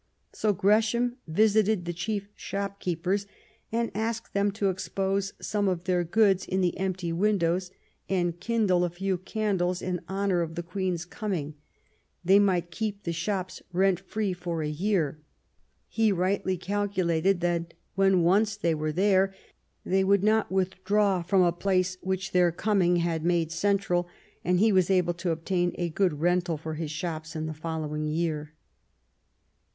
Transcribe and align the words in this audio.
So 0.33 0.51
Gresham 0.51 1.17
visited 1.27 1.85
the 1.85 1.93
chief 1.93 2.27
shopkeepers 2.33 3.27
and 3.71 3.91
asked 3.93 4.33
them 4.33 4.49
to 4.53 4.71
expose 4.71 5.33
some 5.39 5.67
of 5.67 5.83
their 5.83 6.03
goods 6.03 6.43
in 6.47 6.61
the 6.61 6.75
empty 6.79 7.13
windows, 7.13 7.69
and 8.09 8.39
kindle 8.39 8.83
a 8.83 8.89
few 8.89 9.19
candles 9.19 9.79
in 9.79 10.01
honour 10.09 10.41
of 10.41 10.55
the 10.55 10.63
Queen's 10.63 11.05
coming: 11.05 11.53
they 12.25 12.39
might 12.39 12.71
keep 12.71 13.03
the 13.03 13.13
shops 13.13 13.61
rent 13.73 13.99
free 13.99 14.33
for 14.33 14.63
a 14.63 14.67
year. 14.67 15.19
He 15.87 16.11
rightly 16.11 16.57
cal 16.57 16.87
culated 16.87 17.39
that, 17.41 17.75
when 17.93 18.23
once 18.23 18.55
they 18.57 18.73
were 18.73 18.91
there, 18.91 19.35
they 19.85 20.03
would 20.03 20.23
not 20.23 20.51
withdraw 20.51 21.21
from 21.21 21.43
a 21.43 21.51
place 21.51 21.99
which 22.01 22.31
their 22.31 22.51
coming 22.51 22.95
had 22.95 23.23
made 23.23 23.51
central; 23.51 24.07
and 24.43 24.59
he 24.59 24.71
was 24.71 24.89
able 24.89 25.13
to 25.13 25.29
obtain 25.29 25.73
a 25.75 25.89
good 25.89 26.21
rental 26.21 26.57
for 26.57 26.73
his 26.73 26.89
shops 26.89 27.35
in 27.35 27.45
the 27.45 27.53
following 27.53 28.07
year. 28.07 28.53